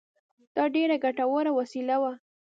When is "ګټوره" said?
1.05-1.51